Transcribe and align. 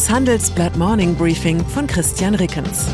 Das 0.00 0.08
Handelsblatt 0.08 0.78
Morning 0.78 1.14
Briefing 1.14 1.62
von 1.62 1.86
Christian 1.86 2.34
Rickens. 2.34 2.86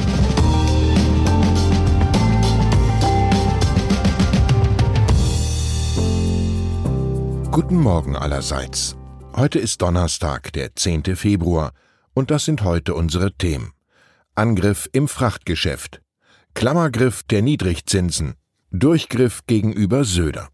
Guten 7.53 7.77
Morgen 7.77 8.17
allerseits. 8.17 8.97
Heute 9.37 9.61
ist 9.61 9.83
Donnerstag, 9.83 10.53
der 10.55 10.75
10. 10.75 11.15
Februar, 11.15 11.71
und 12.13 12.33
das 12.33 12.45
sind 12.45 12.65
heute 12.65 12.97
unsere 12.97 13.33
Themen. 13.33 13.71
Angriff 14.35 14.89
im 14.93 15.07
Frachtgeschäft. 15.07 16.03
Klammergriff 16.55 17.23
der 17.23 17.41
Niedrigzinsen. 17.41 18.35
Durchgriff 18.73 19.47
gegenüber 19.47 20.03
Söder. 20.03 20.49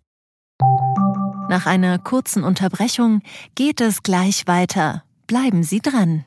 Nach 1.49 1.65
einer 1.65 1.99
kurzen 1.99 2.45
Unterbrechung 2.45 3.23
geht 3.55 3.81
es 3.81 4.03
gleich 4.03 4.47
weiter. 4.47 5.03
Bleiben 5.27 5.63
Sie 5.63 5.81
dran. 5.81 6.27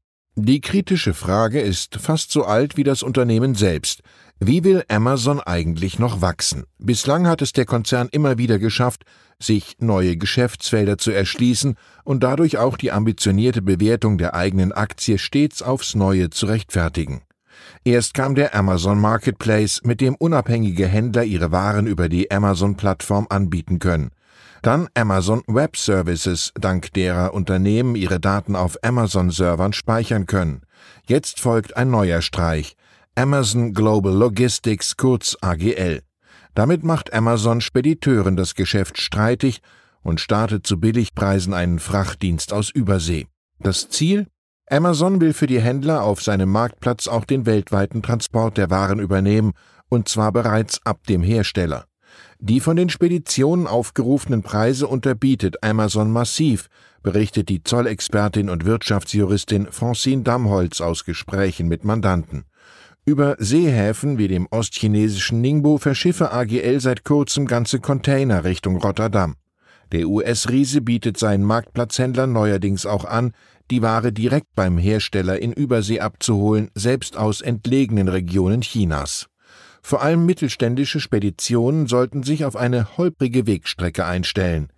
Die 0.37 0.61
kritische 0.61 1.13
Frage 1.13 1.59
ist 1.59 1.97
fast 1.97 2.31
so 2.31 2.45
alt 2.45 2.77
wie 2.77 2.85
das 2.85 3.03
Unternehmen 3.03 3.53
selbst. 3.53 4.01
Wie 4.39 4.63
will 4.63 4.85
Amazon 4.87 5.41
eigentlich 5.41 5.99
noch 5.99 6.21
wachsen? 6.21 6.63
Bislang 6.79 7.27
hat 7.27 7.41
es 7.41 7.51
der 7.51 7.65
Konzern 7.65 8.07
immer 8.09 8.37
wieder 8.37 8.57
geschafft, 8.57 9.03
sich 9.39 9.75
neue 9.79 10.15
Geschäftsfelder 10.15 10.97
zu 10.97 11.11
erschließen 11.11 11.75
und 12.05 12.23
dadurch 12.23 12.57
auch 12.57 12.77
die 12.77 12.93
ambitionierte 12.93 13.61
Bewertung 13.61 14.17
der 14.17 14.33
eigenen 14.33 14.71
Aktie 14.71 15.17
stets 15.17 15.61
aufs 15.61 15.95
Neue 15.95 16.29
zu 16.29 16.45
rechtfertigen. 16.45 17.23
Erst 17.83 18.13
kam 18.13 18.33
der 18.33 18.55
Amazon 18.55 19.01
Marketplace, 19.01 19.81
mit 19.83 19.99
dem 19.99 20.15
unabhängige 20.15 20.87
Händler 20.87 21.25
ihre 21.25 21.51
Waren 21.51 21.87
über 21.87 22.07
die 22.07 22.31
Amazon-Plattform 22.31 23.27
anbieten 23.29 23.79
können. 23.79 24.11
Dann 24.61 24.89
Amazon 24.93 25.41
Web 25.47 25.75
Services, 25.75 26.51
dank 26.53 26.93
derer 26.93 27.33
Unternehmen 27.33 27.95
ihre 27.95 28.19
Daten 28.19 28.55
auf 28.55 28.77
Amazon-Servern 28.83 29.73
speichern 29.73 30.27
können. 30.27 30.61
Jetzt 31.07 31.39
folgt 31.39 31.75
ein 31.77 31.89
neuer 31.89 32.21
Streich. 32.21 32.75
Amazon 33.15 33.73
Global 33.73 34.13
Logistics 34.13 34.97
kurz 34.97 35.35
AGL. 35.41 36.03
Damit 36.53 36.83
macht 36.83 37.11
Amazon 37.11 37.59
Spediteuren 37.59 38.35
das 38.35 38.53
Geschäft 38.53 39.01
streitig 39.01 39.61
und 40.03 40.19
startet 40.19 40.67
zu 40.67 40.79
Billigpreisen 40.79 41.53
einen 41.55 41.79
Frachtdienst 41.79 42.53
aus 42.53 42.69
Übersee. 42.69 43.27
Das 43.59 43.89
Ziel? 43.89 44.27
Amazon 44.69 45.19
will 45.21 45.33
für 45.33 45.47
die 45.47 45.59
Händler 45.59 46.03
auf 46.03 46.21
seinem 46.21 46.49
Marktplatz 46.49 47.07
auch 47.07 47.25
den 47.25 47.47
weltweiten 47.47 48.03
Transport 48.03 48.57
der 48.57 48.69
Waren 48.69 48.99
übernehmen, 48.99 49.53
und 49.89 50.07
zwar 50.07 50.31
bereits 50.31 50.85
ab 50.85 51.05
dem 51.07 51.23
Hersteller. 51.23 51.85
Die 52.39 52.59
von 52.59 52.75
den 52.75 52.89
Speditionen 52.89 53.67
aufgerufenen 53.67 54.41
Preise 54.41 54.87
unterbietet 54.87 55.63
Amazon 55.63 56.11
massiv, 56.11 56.69
berichtet 57.03 57.49
die 57.49 57.63
Zollexpertin 57.63 58.49
und 58.49 58.65
Wirtschaftsjuristin 58.65 59.67
Francine 59.71 60.23
Damholz 60.23 60.81
aus 60.81 61.05
Gesprächen 61.05 61.67
mit 61.67 61.83
Mandanten. 61.83 62.45
Über 63.03 63.35
Seehäfen 63.39 64.17
wie 64.17 64.27
dem 64.27 64.47
ostchinesischen 64.51 65.41
Ningbo 65.41 65.77
verschiffe 65.77 66.31
AGL 66.31 66.79
seit 66.79 67.03
kurzem 67.03 67.47
ganze 67.47 67.79
Container 67.79 68.43
Richtung 68.43 68.77
Rotterdam. 68.77 69.35
Der 69.91 70.07
US-Riese 70.07 70.81
bietet 70.81 71.17
seinen 71.17 71.43
Marktplatzhändlern 71.43 72.31
neuerdings 72.31 72.85
auch 72.85 73.05
an, 73.05 73.33
die 73.71 73.81
Ware 73.81 74.13
direkt 74.13 74.53
beim 74.55 74.77
Hersteller 74.77 75.39
in 75.39 75.51
Übersee 75.51 75.99
abzuholen, 75.99 76.69
selbst 76.75 77.17
aus 77.17 77.41
entlegenen 77.41 78.07
Regionen 78.07 78.61
Chinas. 78.61 79.30
Vor 79.81 80.01
allem 80.01 80.25
mittelständische 80.25 80.99
Speditionen 80.99 81.87
sollten 81.87 82.23
sich 82.23 82.45
auf 82.45 82.55
eine 82.55 82.97
holprige 82.97 83.47
Wegstrecke 83.47 84.05
einstellen. 84.05 84.71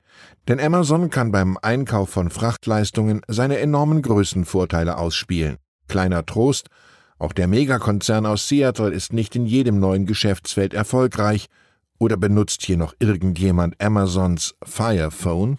Denn 0.47 0.59
Amazon 0.59 1.09
kann 1.09 1.31
beim 1.31 1.57
Einkauf 1.61 2.09
von 2.09 2.29
Frachtleistungen 2.29 3.21
seine 3.27 3.59
enormen 3.59 4.01
Größenvorteile 4.01 4.97
ausspielen. 4.97 5.57
Kleiner 5.87 6.25
Trost, 6.25 6.69
auch 7.23 7.33
der 7.33 7.47
Megakonzern 7.47 8.25
aus 8.25 8.47
Seattle 8.47 8.89
ist 8.89 9.13
nicht 9.13 9.35
in 9.35 9.45
jedem 9.45 9.79
neuen 9.79 10.05
Geschäftsfeld 10.05 10.73
erfolgreich. 10.73 11.47
Oder 11.97 12.17
benutzt 12.17 12.63
hier 12.65 12.75
noch 12.75 12.93
irgendjemand 12.99 13.81
Amazons 13.81 14.55
Fire 14.63 15.09
Phone? 15.09 15.57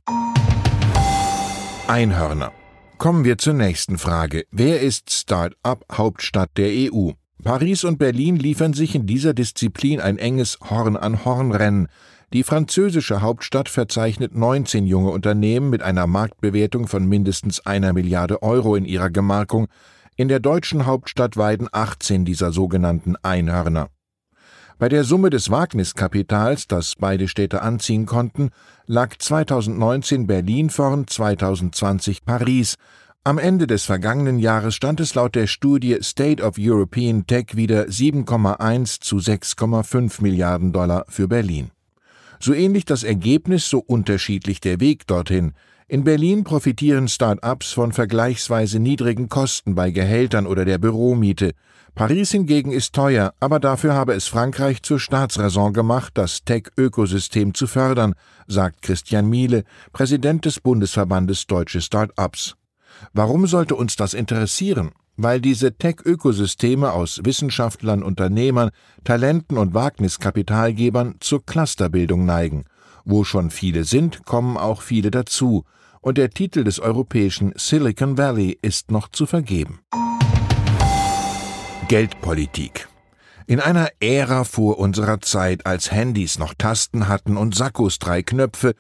Einhörner. 1.89 2.53
Kommen 2.99 3.25
wir 3.25 3.39
zur 3.39 3.55
nächsten 3.55 3.99
Frage. 3.99 4.45
Wer 4.51 4.81
ist 4.81 5.11
Start-up 5.11 5.85
Hauptstadt 5.93 6.51
der 6.57 6.69
EU? 6.93 7.13
Paris 7.45 7.85
und 7.85 7.99
Berlin 7.99 8.37
liefern 8.37 8.73
sich 8.73 8.95
in 8.95 9.07
dieser 9.07 9.35
Disziplin 9.35 10.01
ein 10.01 10.17
enges 10.17 10.59
Horn-an-Horn-Rennen. 10.71 11.89
Die 12.33 12.43
französische 12.43 13.21
Hauptstadt 13.21 13.69
verzeichnet 13.69 14.35
19 14.35 14.87
junge 14.87 15.11
Unternehmen 15.11 15.69
mit 15.69 15.83
einer 15.83 16.07
Marktbewertung 16.07 16.89
von 16.89 17.07
mindestens 17.07 17.65
einer 17.67 17.93
Milliarde 17.93 18.43
Euro 18.43 18.77
in 18.77 18.87
ihrer 18.87 19.11
Gemarkung, 19.11 19.69
in 20.17 20.29
der 20.29 20.41
deutschen 20.41 20.87
Hauptstadt 20.87 21.37
weiden 21.37 21.69
18 21.71 22.25
dieser 22.25 22.51
sogenannten 22.51 23.15
Einhörner. 23.23 23.91
Bei 24.79 24.89
der 24.89 25.05
Summe 25.05 25.29
des 25.29 25.51
Wagniskapitals, 25.51 26.67
das 26.67 26.95
beide 26.99 27.29
Städte 27.29 27.61
anziehen 27.61 28.07
konnten, 28.07 28.51
lag 28.87 29.19
2019 29.19 30.27
Berlin 30.27 30.71
vorn, 30.71 31.07
2020 31.07 32.25
Paris. 32.25 32.77
Am 33.27 33.39
Ende 33.39 33.67
des 33.67 33.87
vergangenen 33.87 34.39
Jahres 34.39 34.75
stand 34.75 35.01
es 35.01 35.15
laut 35.15 35.35
der 35.35 35.47
Studie 35.47 35.97
State 36.03 36.43
of 36.43 36.57
European 36.59 37.27
Tech 37.27 37.57
wieder 37.57 37.85
7,1 37.85 39.01
zu 39.01 39.17
6,5 39.17 40.21
Milliarden 40.21 40.75
Dollar 40.75 41.07
für 41.09 41.27
Berlin. 41.27 41.71
So 42.39 42.53
ähnlich 42.53 42.85
das 42.85 43.03
Ergebnis, 43.03 43.71
so 43.71 43.79
unterschiedlich 43.79 44.61
der 44.61 44.79
Weg 44.79 45.07
dorthin. 45.07 45.55
In 45.89 46.05
Berlin 46.05 46.45
profitieren 46.45 47.09
Start-ups 47.09 47.73
von 47.73 47.93
vergleichsweise 47.93 48.79
niedrigen 48.79 49.31
Kosten 49.31 49.75
bei 49.75 49.91
Gehältern 49.91 50.47
oder 50.47 50.67
der 50.67 50.77
Büromiete. 50.77 51.53
Paris 51.95 52.31
hingegen 52.31 52.73
ist 52.73 52.93
teuer, 52.93 53.33
aber 53.41 53.59
dafür 53.59 53.95
habe 53.95 54.13
es 54.13 54.27
Frankreich 54.27 54.83
zur 54.83 55.01
Staatsräson 55.01 55.73
gemacht, 55.73 56.13
das 56.17 56.45
Tech-Ökosystem 56.45 57.55
zu 57.55 57.67
fördern, 57.67 58.17
sagt 58.49 58.83
Christian 58.83 59.31
Miele, 59.31 59.65
Präsident 59.95 60.45
des 60.45 60.61
Bundesverbandes 60.61 61.47
Deutsche 61.47 61.81
Start-ups. 61.81 62.55
Warum 63.13 63.47
sollte 63.47 63.75
uns 63.75 63.97
das 63.97 64.15
interessieren? 64.15 64.93
Weil 65.17 65.41
diese 65.41 65.77
Tech-Ökosysteme 65.77 66.93
aus 66.93 67.21
Wissenschaftlern, 67.25 68.03
Unternehmern, 68.03 68.71
Talenten 69.05 69.59
und 69.59 69.75
Wagniskapitalgebern 69.75 71.17
zur 71.21 71.45
Clusterbildung 71.47 72.25
neigen. 72.25 72.65
Wo 73.05 73.23
schon 73.23 73.51
viele 73.51 73.85
sind, 73.85 74.25
kommen 74.25 74.57
auch 74.57 74.83
viele 74.83 75.11
dazu, 75.11 75.65
und 76.01 76.19
der 76.19 76.31
Titel 76.31 76.65
des 76.65 76.81
europäischen 76.81 77.53
Silicon 77.57 78.19
Valley 78.19 78.59
ist 78.61 78.91
noch 78.91 79.09
zu 79.09 79.25
vergeben. 79.25 79.81
Geldpolitik. 81.89 82.89
In 83.47 83.61
einer 83.61 83.89
Ära 84.01 84.45
vor 84.45 84.79
unserer 84.79 85.21
Zeit, 85.21 85.67
als 85.67 85.93
Handys 85.93 86.39
noch 86.39 86.55
Tasten 86.55 87.09
hatten 87.09 87.37
und 87.37 87.55
Sakkos 87.55 87.99
drei 87.99 88.23
Knöpfe, 88.23 88.75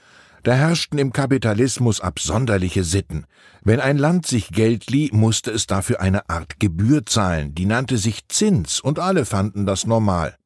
da 0.45 0.55
herrschten 0.55 0.99
im 0.99 1.13
Kapitalismus 1.13 2.01
absonderliche 2.01 2.85
Sitten. 2.85 3.25
Wenn 3.63 3.81
ein 3.81 3.99
Land 3.99 4.27
sich 4.27 4.51
Geld 4.51 4.91
lieh, 4.91 5.11
musste 5.13 5.51
es 5.51 5.67
dafür 5.67 6.01
eine 6.01 6.29
Art 6.29 6.61
Gebühr 6.61 7.07
zahlen, 7.07 7.55
die 7.55 7.65
nannte 7.65 7.97
sich 7.97 8.29
Zins, 8.29 8.79
und 8.79 8.99
alle 8.99 9.25
fanden 9.25 9.67
das 9.67 9.87
normal. 9.87 10.37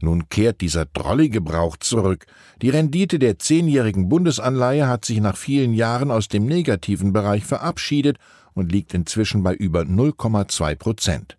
Nun 0.00 0.28
kehrt 0.28 0.60
dieser 0.60 0.86
drollige 0.86 1.40
Brauch 1.40 1.76
zurück. 1.76 2.26
Die 2.62 2.70
Rendite 2.70 3.18
der 3.18 3.40
zehnjährigen 3.40 4.08
Bundesanleihe 4.08 4.86
hat 4.86 5.04
sich 5.04 5.20
nach 5.20 5.36
vielen 5.36 5.74
Jahren 5.74 6.12
aus 6.12 6.28
dem 6.28 6.46
negativen 6.46 7.12
Bereich 7.12 7.44
verabschiedet 7.44 8.18
und 8.54 8.70
liegt 8.70 8.94
inzwischen 8.94 9.42
bei 9.42 9.54
über 9.54 9.80
0,2 9.82 10.76
Prozent. 10.76 11.37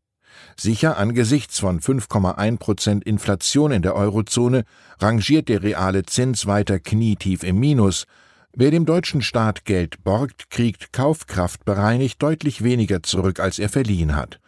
Sicher 0.56 0.98
angesichts 0.98 1.60
von 1.60 1.80
5,1 1.80 2.58
Prozent 2.58 3.04
Inflation 3.04 3.72
in 3.72 3.82
der 3.82 3.96
Eurozone 3.96 4.64
rangiert 5.00 5.50
der 5.50 5.64
reale 5.64 6.04
Zins 6.04 6.46
weiter 6.46 6.80
knietief 6.80 7.44
im 7.44 7.60
Minus. 7.60 8.06
Wer 8.54 8.72
dem 8.72 8.86
deutschen 8.86 9.22
Staat 9.22 9.66
Geld 9.66 10.04
borgt, 10.04 10.50
kriegt 10.50 10.92
Kaufkraft 10.92 11.66
bereinigt 11.66 12.22
deutlich 12.22 12.64
weniger 12.64 13.04
zurück, 13.04 13.40
als 13.40 13.60
er 13.60 13.70
verliehen 13.70 14.16
hat. 14.16 14.40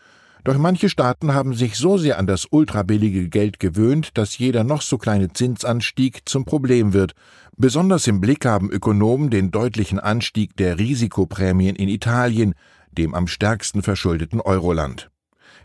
Doch 0.43 0.57
manche 0.57 0.89
Staaten 0.89 1.33
haben 1.35 1.53
sich 1.53 1.75
so 1.75 1.97
sehr 1.97 2.17
an 2.17 2.25
das 2.25 2.47
ultrabillige 2.49 3.29
Geld 3.29 3.59
gewöhnt, 3.59 4.17
dass 4.17 4.39
jeder 4.39 4.63
noch 4.63 4.81
so 4.81 4.97
kleine 4.97 5.31
Zinsanstieg 5.31 6.23
zum 6.25 6.45
Problem 6.45 6.93
wird. 6.93 7.13
Besonders 7.57 8.07
im 8.07 8.21
Blick 8.21 8.45
haben 8.45 8.71
Ökonomen 8.71 9.29
den 9.29 9.51
deutlichen 9.51 9.99
Anstieg 9.99 10.57
der 10.57 10.79
Risikoprämien 10.79 11.75
in 11.75 11.89
Italien, 11.89 12.55
dem 12.91 13.13
am 13.13 13.27
stärksten 13.27 13.83
verschuldeten 13.83 14.41
Euroland. 14.41 15.11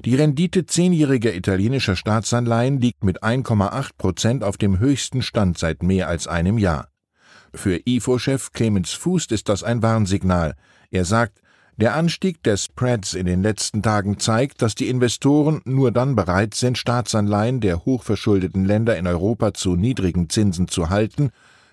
Die 0.04 0.14
Rendite 0.14 0.66
zehnjähriger 0.66 1.34
italienischer 1.34 1.96
Staatsanleihen 1.96 2.81
liegt 2.81 3.02
mit 3.02 3.22
1,8 3.22 3.90
Prozent 3.96 4.44
auf 4.44 4.56
dem 4.56 4.78
höchsten 4.78 5.22
Stand 5.22 5.58
seit 5.58 5.82
mehr 5.82 6.08
als 6.08 6.26
einem 6.26 6.58
Jahr. 6.58 6.88
Für 7.54 7.81
IFO-Chef 7.84 8.52
Clemens 8.52 8.93
Fuß 8.93 9.26
ist 9.26 9.48
das 9.48 9.62
ein 9.62 9.82
Warnsignal. 9.82 10.54
Er 10.90 11.04
sagt, 11.04 11.40
der 11.78 11.94
Anstieg 11.94 12.43
des 12.43 12.64
Spreads 12.64 13.14
in 13.14 13.26
den 13.26 13.43
letzten 13.43 13.82
Tagen 13.82 14.19
zeigt, 14.19 14.62
dass 14.62 14.75
die 14.75 14.88
Investoren 14.88 15.60
nur 15.64 15.93
dann 15.93 16.16
bereit 16.16 16.54
sind, 16.54 16.78
Staatsanleihen 16.78 17.60
der 17.60 17.84
hochverschuldeten 17.84 18.64
Länder 18.64 18.96
in 18.96 19.06
Europa 19.06 19.52
zu 19.52 19.76
niedrigen 19.76 20.31
Zinsen 20.31 20.69
zu 20.69 20.88
halten, 20.88 21.31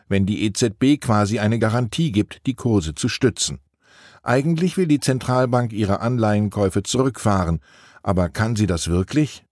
wenn 0.10 0.26
die 0.26 0.44
EZB 0.46 1.00
quasi 1.00 1.40
eine 1.40 1.58
Garantie 1.58 2.12
gibt, 2.12 2.46
die 2.48 2.56
Kurse 2.56 2.96
zu 2.96 3.08
stützen. 3.08 3.60
Eigentlich 4.24 4.78
will 4.78 4.88
die 4.88 5.00
Zentralbank 5.00 5.74
ihre 5.74 6.02
Anleihenkäufe 6.02 6.84
zurückfahren, 6.84 7.60
aber 8.04 8.30
kann 8.30 8.56
sie 8.56 8.68
das 8.68 8.88
wirklich? 8.88 9.44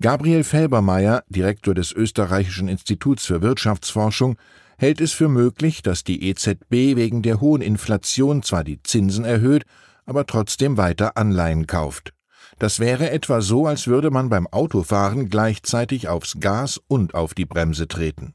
Gabriel 0.00 0.44
Felbermeier, 0.44 1.24
Direktor 1.28 1.74
des 1.74 1.92
Österreichischen 1.92 2.68
Instituts 2.68 3.26
für 3.26 3.42
Wirtschaftsforschung, 3.42 4.38
hält 4.78 5.00
es 5.00 5.12
für 5.12 5.28
möglich, 5.28 5.82
dass 5.82 6.04
die 6.04 6.22
EZB 6.28 6.96
wegen 6.96 7.22
der 7.22 7.40
hohen 7.40 7.60
Inflation 7.60 8.42
zwar 8.42 8.62
die 8.62 8.80
Zinsen 8.82 9.24
erhöht, 9.24 9.64
aber 10.06 10.24
trotzdem 10.24 10.76
weiter 10.76 11.16
Anleihen 11.16 11.66
kauft. 11.66 12.14
Das 12.58 12.80
wäre 12.80 13.10
etwa 13.10 13.40
so, 13.40 13.66
als 13.66 13.86
würde 13.86 14.10
man 14.10 14.28
beim 14.28 14.46
Autofahren 14.46 15.28
gleichzeitig 15.28 16.08
aufs 16.08 16.38
Gas 16.40 16.80
und 16.88 17.14
auf 17.14 17.34
die 17.34 17.44
Bremse 17.44 17.88
treten. 17.88 18.34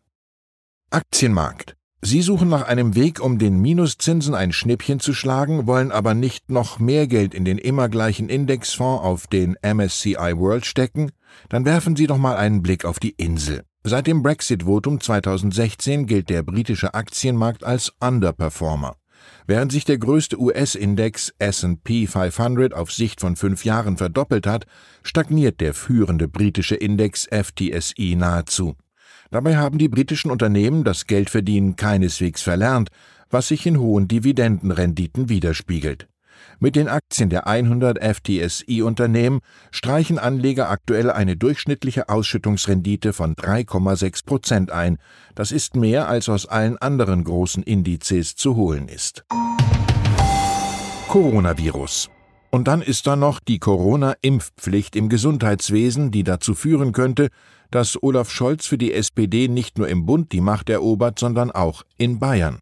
Aktienmarkt. 0.92 1.75
Sie 2.05 2.21
suchen 2.21 2.50
nach 2.50 2.67
einem 2.67 2.95
Weg, 2.95 3.21
um 3.21 3.39
den 3.39 3.61
Minuszinsen 3.61 4.35
ein 4.35 4.51
Schnippchen 4.51 5.00
zu 5.00 5.13
schlagen, 5.13 5.67
wollen 5.67 5.89
aber 5.89 6.13
nicht 6.13 6.51
noch 6.51 6.77
mehr 6.77 7.07
Geld 7.07 7.33
in 7.33 7.45
den 7.45 7.57
immer 7.57 7.88
gleichen 7.88 8.27
Indexfonds 8.27 9.01
auf 9.01 9.27
den 9.27 9.55
MSCI 9.63 10.33
World 10.35 10.65
stecken? 10.65 11.11
Dann 11.47 11.63
werfen 11.63 11.95
Sie 11.95 12.05
doch 12.05 12.17
mal 12.17 12.35
einen 12.35 12.61
Blick 12.61 12.83
auf 12.83 13.00
die 13.00 13.11
Insel. 13.11 13.63
Seit 13.85 14.05
dem 14.07 14.21
Brexit-Votum 14.21 15.00
2016 15.00 16.05
gilt 16.05 16.29
der 16.29 16.44
britische 16.44 16.94
Aktienmarkt 16.94 17.63
als 17.63 17.94
Underperformer. 18.01 18.97
Während 19.47 19.71
sich 19.71 19.85
der 19.85 19.97
größte 19.97 20.38
US-Index 20.38 21.33
S&P 21.39 22.07
500 22.07 22.73
auf 22.73 22.91
Sicht 22.91 23.21
von 23.21 23.38
fünf 23.38 23.63
Jahren 23.63 23.95
verdoppelt 23.95 24.45
hat, 24.45 24.65
stagniert 25.03 25.61
der 25.61 25.73
führende 25.73 26.27
britische 26.27 26.75
Index 26.75 27.29
FTSE 27.31 28.17
nahezu. 28.17 28.75
Dabei 29.33 29.57
haben 29.57 29.80
die 29.80 29.89
britischen 29.89 30.30
Unternehmen 30.30 30.83
das 30.83 31.07
Geldverdienen 31.07 31.75
keineswegs 31.75 32.44
verlernt, 32.44 32.89
was 33.31 33.47
sich 33.47 33.65
in 33.65 33.80
hohen 33.80 34.07
Dividendenrenditen 34.07 35.27
widerspiegelt. 35.27 36.07
Mit 36.59 36.75
den 36.75 36.88
Aktien 36.88 37.31
der 37.31 37.47
100 37.47 37.97
FTSI-Unternehmen 37.97 39.39
streichen 39.71 40.19
Anleger 40.19 40.69
aktuell 40.69 41.09
eine 41.09 41.35
durchschnittliche 41.35 42.09
Ausschüttungsrendite 42.09 43.12
von 43.12 43.33
3,6 43.33 44.24
Prozent 44.24 44.71
ein. 44.71 45.00
Das 45.33 45.51
ist 45.51 45.75
mehr, 45.75 46.07
als 46.07 46.29
aus 46.29 46.45
allen 46.45 46.77
anderen 46.77 47.24
großen 47.24 47.63
Indizes 47.63 48.36
zu 48.36 48.56
holen 48.56 48.88
ist. 48.88 49.25
Coronavirus. 51.07 52.12
Und 52.53 52.67
dann 52.67 52.83
ist 52.83 53.07
da 53.07 53.15
noch 53.15 53.39
die 53.39 53.57
Corona-Impfpflicht 53.57 54.95
im 54.95 55.09
Gesundheitswesen, 55.09 56.11
die 56.11 56.23
dazu 56.23 56.53
führen 56.53 56.91
könnte, 56.91 57.29
dass 57.71 57.97
Olaf 58.03 58.29
Scholz 58.29 58.67
für 58.67 58.77
die 58.77 58.94
SPD 58.94 59.47
nicht 59.47 59.79
nur 59.79 59.88
im 59.88 60.05
Bund 60.05 60.31
die 60.31 60.39
Macht 60.39 60.69
erobert, 60.69 61.17
sondern 61.17 61.50
auch 61.50 61.81
in 61.97 62.19
Bayern. 62.19 62.59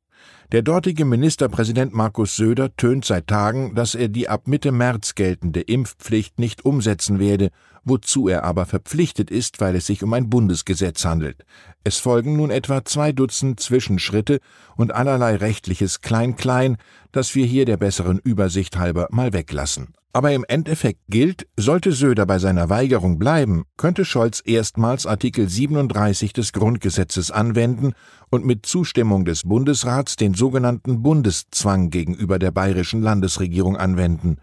Der 0.53 0.61
dortige 0.61 1.03
Ministerpräsident 1.03 1.93
Markus 1.93 2.37
Söder 2.37 2.73
tönt 2.77 3.03
seit 3.03 3.27
Tagen, 3.27 3.75
dass 3.75 3.93
er 3.93 4.07
die 4.07 4.29
ab 4.29 4.47
Mitte 4.47 4.71
März 4.71 5.13
geltende 5.13 5.59
Impfpflicht 5.59 6.39
nicht 6.39 6.63
umsetzen 6.63 7.19
werde, 7.19 7.49
wozu 7.83 8.27
er 8.27 8.43
aber 8.43 8.65
verpflichtet 8.65 9.31
ist, 9.31 9.59
weil 9.59 9.75
es 9.75 9.85
sich 9.85 10.03
um 10.03 10.13
ein 10.13 10.29
Bundesgesetz 10.29 11.05
handelt. 11.05 11.45
Es 11.83 11.97
folgen 11.97 12.37
nun 12.37 12.51
etwa 12.51 12.85
zwei 12.85 13.11
Dutzend 13.11 13.59
Zwischenschritte 13.59 14.39
und 14.75 14.93
allerlei 14.93 15.35
rechtliches 15.35 16.01
Klein-Klein, 16.01 16.77
das 17.11 17.35
wir 17.35 17.45
hier 17.45 17.65
der 17.65 17.77
besseren 17.77 18.19
Übersicht 18.19 18.77
halber 18.77 19.07
mal 19.11 19.33
weglassen. 19.33 19.93
Aber 20.13 20.33
im 20.33 20.43
Endeffekt 20.47 20.99
gilt, 21.07 21.47
sollte 21.55 21.93
Söder 21.93 22.25
bei 22.25 22.37
seiner 22.37 22.69
Weigerung 22.69 23.17
bleiben, 23.17 23.63
könnte 23.77 24.03
Scholz 24.03 24.41
erstmals 24.43 25.05
Artikel 25.05 25.47
37 25.47 26.33
des 26.33 26.51
Grundgesetzes 26.51 27.31
anwenden 27.31 27.93
und 28.29 28.45
mit 28.45 28.65
Zustimmung 28.65 29.23
des 29.23 29.43
Bundesrats 29.43 30.17
den 30.17 30.33
sogenannten 30.33 31.01
Bundeszwang 31.01 31.91
gegenüber 31.91 32.39
der 32.39 32.51
bayerischen 32.51 33.01
Landesregierung 33.01 33.77
anwenden. 33.77 34.37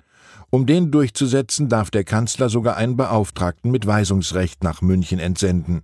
Um 0.51 0.65
den 0.65 0.91
durchzusetzen, 0.91 1.69
darf 1.69 1.91
der 1.91 2.05
Kanzler 2.05 2.49
sogar 2.49 2.77
einen 2.77 2.97
Beauftragten 2.97 3.71
mit 3.71 3.87
Weisungsrecht 3.87 4.65
nach 4.65 4.81
München 4.81 5.19
entsenden. 5.19 5.83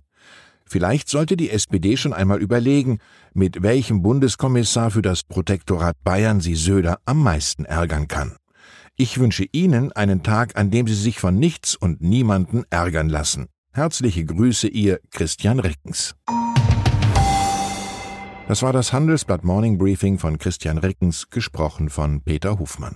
Vielleicht 0.65 1.07
sollte 1.07 1.37
die 1.37 1.51
SPD 1.51 1.95
schon 1.97 2.13
einmal 2.13 2.41
überlegen, 2.41 2.97
mit 3.35 3.61
welchem 3.61 4.01
Bundeskommissar 4.01 4.89
für 4.89 5.03
das 5.03 5.21
Protektorat 5.21 5.95
Bayern 6.03 6.41
sie 6.41 6.55
Söder 6.55 6.97
am 7.05 7.21
meisten 7.21 7.65
ärgern 7.65 8.07
kann. 8.07 8.37
Ich 8.95 9.19
wünsche 9.19 9.45
Ihnen 9.51 9.91
einen 9.91 10.23
Tag, 10.23 10.57
an 10.57 10.71
dem 10.71 10.87
Sie 10.87 10.95
sich 10.95 11.19
von 11.19 11.37
nichts 11.37 11.75
und 11.75 12.01
niemanden 12.01 12.63
ärgern 12.71 13.09
lassen. 13.09 13.47
Herzliche 13.73 14.25
Grüße, 14.25 14.67
Ihr 14.67 14.99
Christian 15.11 15.59
Rickens. 15.59 16.15
Das 18.47 18.63
war 18.63 18.73
das 18.73 18.93
Handelsblatt 18.93 19.43
Morning 19.43 19.77
Briefing 19.77 20.17
von 20.17 20.39
Christian 20.39 20.77
Rickens, 20.79 21.29
gesprochen 21.29 21.89
von 21.89 22.21
Peter 22.21 22.57
Hofmann. 22.57 22.95